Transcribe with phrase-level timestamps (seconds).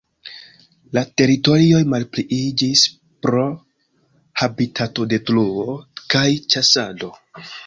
[0.97, 2.81] La teritorioj malpliiĝis
[3.27, 3.43] pro
[4.45, 5.77] habitatodetruo
[6.17, 7.13] kaj ĉasado.